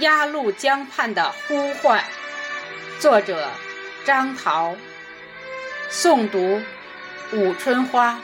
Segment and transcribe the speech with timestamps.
[0.00, 2.02] 鸭绿江畔的呼唤，
[2.98, 3.48] 作者
[4.04, 4.76] 张桃，
[5.88, 6.60] 诵读
[7.32, 8.18] 武春花。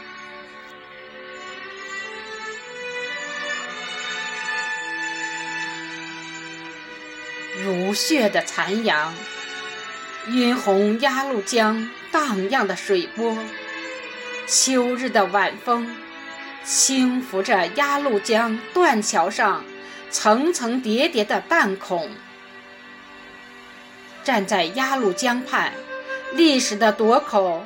[7.62, 9.14] 如血的残阳，
[10.26, 13.38] 晕红鸭绿江荡漾的水波，
[14.48, 15.94] 秋日的晚风，
[16.64, 19.64] 轻拂着鸭绿江断桥上
[20.10, 22.10] 层层叠叠的弹孔。
[24.22, 25.72] 站在鸭绿江畔，
[26.32, 27.64] 历史的垛口，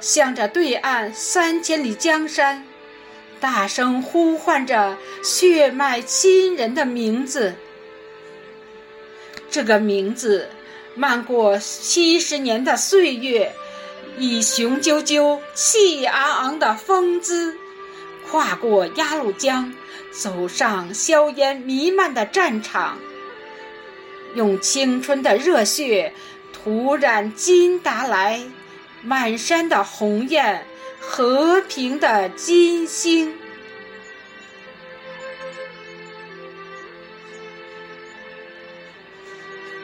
[0.00, 2.64] 向着对岸三千里江山，
[3.38, 7.54] 大声呼唤着血脉亲人的名字。
[9.50, 10.48] 这个名字，
[10.94, 13.52] 漫过七十年的岁月，
[14.16, 17.54] 以雄赳赳、气昂昂的风姿，
[18.30, 19.74] 跨过鸭绿江，
[20.12, 22.98] 走上硝烟弥漫的战场，
[24.34, 26.12] 用青春的热血
[26.52, 28.42] 涂染金达莱
[29.02, 30.66] 满山的红艳，
[31.00, 33.34] 和平的金星。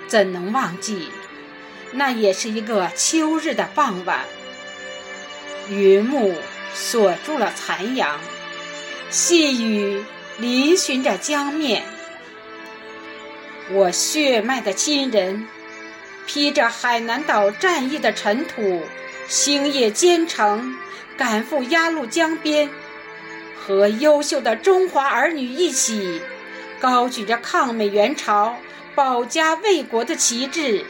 [0.07, 1.09] 怎能忘记？
[1.93, 4.21] 那也是一个秋日的傍晚，
[5.71, 6.35] 云幕
[6.75, 8.21] 锁住了残阳，
[9.11, 10.05] 细雨
[10.39, 11.83] 淋寻着江面。
[13.73, 15.49] 我血脉的亲人，
[16.27, 18.83] 披着海南岛战役的尘土，
[19.27, 20.77] 星夜兼程
[21.17, 22.71] 赶赴鸭绿江边，
[23.57, 26.23] 和优秀的中华儿女一起，
[26.79, 28.57] 高举着抗美援朝。
[28.95, 30.85] 保家卫国的旗帜，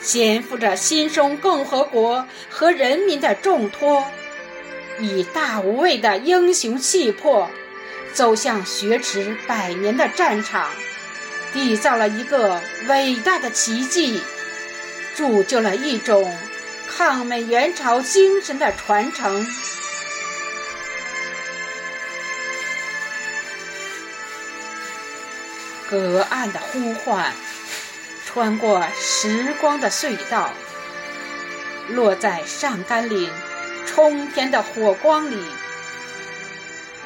[0.00, 4.02] 肩负着新生共和国和人民的重托，
[4.98, 7.50] 以大无畏的英雄气魄，
[8.12, 10.68] 走向雪耻百年的战场，
[11.54, 14.22] 缔造了一个伟大的奇迹，
[15.14, 16.36] 铸就了一种
[16.88, 19.46] 抗美援朝精神的传承。
[25.88, 27.32] 隔岸的呼唤，
[28.26, 30.52] 穿过时光的隧道，
[31.88, 33.32] 落在上甘岭
[33.86, 35.42] 冲天的火光里，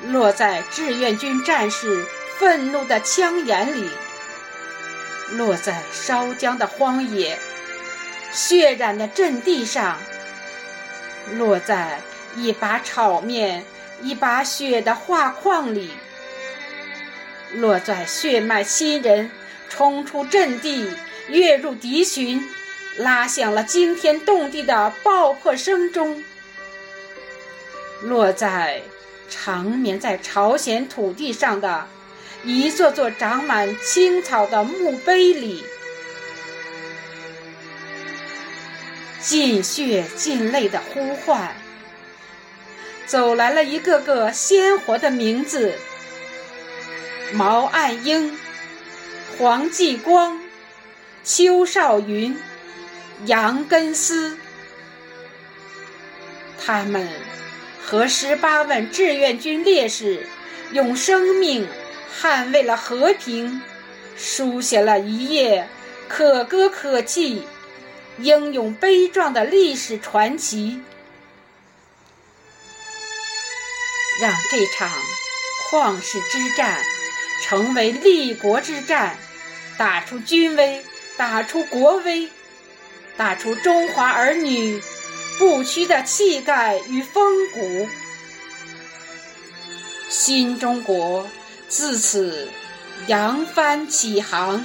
[0.08, 2.04] 落在志愿军战士
[2.38, 3.88] 愤怒的枪眼里，
[5.30, 7.38] 落在烧焦的荒野
[8.32, 9.98] 血染的阵地上，
[11.34, 12.00] 落在
[12.36, 13.64] 一把炒面、
[14.00, 15.92] 一把雪的画框里。
[17.54, 19.30] 落在血脉亲人
[19.68, 20.90] 冲出阵地、
[21.28, 22.42] 跃入敌群、
[22.96, 26.24] 拉响了惊天动地的爆破声中；
[28.00, 28.80] 落在
[29.28, 31.86] 长眠在朝鲜土地上的
[32.44, 35.64] 一座座长满青草的墓碑里，
[39.20, 41.56] 尽血尽泪的呼唤，
[43.06, 45.74] 走来了一个个鲜活的名字。
[47.32, 48.38] 毛岸英、
[49.38, 50.38] 黄继光、
[51.24, 52.36] 邱少云、
[53.24, 54.36] 杨根思，
[56.62, 57.08] 他们
[57.84, 60.26] 和十八万志愿军烈士
[60.72, 61.68] 用生命
[62.20, 63.60] 捍卫了和平，
[64.16, 65.68] 书写了一页
[66.08, 67.42] 可歌可泣、
[68.18, 70.80] 英勇悲壮的历史传奇，
[74.20, 74.90] 让这场
[75.70, 76.82] 旷世之战。
[77.44, 79.18] 成为立国之战，
[79.76, 80.84] 打出军威，
[81.16, 82.28] 打出国威，
[83.16, 84.80] 打出中华儿女
[85.38, 87.88] 不屈的气概与风骨。
[90.08, 91.26] 新中国
[91.68, 92.48] 自此
[93.06, 94.64] 扬帆起航，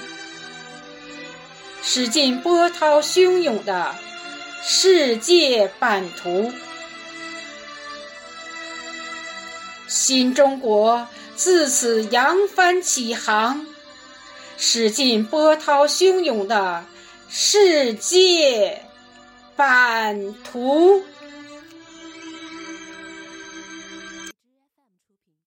[1.81, 3.95] 驶进波涛汹涌的
[4.63, 6.51] 世界版图。
[9.87, 11.07] 新中国。
[11.37, 13.67] 自此扬帆起航，
[14.57, 16.83] 驶进波涛汹涌的
[17.29, 18.83] 世界
[19.57, 21.01] 版图。